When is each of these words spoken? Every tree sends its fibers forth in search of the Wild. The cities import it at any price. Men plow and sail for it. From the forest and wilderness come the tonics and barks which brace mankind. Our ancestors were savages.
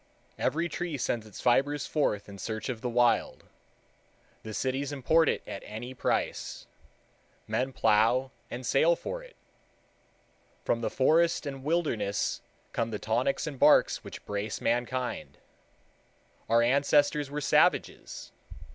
Every 0.39 0.67
tree 0.67 0.97
sends 0.97 1.27
its 1.27 1.41
fibers 1.41 1.85
forth 1.85 2.27
in 2.27 2.39
search 2.39 2.69
of 2.69 2.81
the 2.81 2.89
Wild. 2.89 3.43
The 4.41 4.51
cities 4.51 4.91
import 4.91 5.29
it 5.29 5.43
at 5.47 5.61
any 5.63 5.93
price. 5.93 6.65
Men 7.47 7.71
plow 7.71 8.31
and 8.49 8.65
sail 8.65 8.95
for 8.95 9.21
it. 9.21 9.35
From 10.65 10.81
the 10.81 10.89
forest 10.89 11.45
and 11.45 11.63
wilderness 11.63 12.41
come 12.73 12.89
the 12.89 12.97
tonics 12.97 13.45
and 13.45 13.59
barks 13.59 14.03
which 14.03 14.25
brace 14.25 14.59
mankind. 14.59 15.37
Our 16.49 16.63
ancestors 16.63 17.29
were 17.29 17.39
savages. 17.39 18.31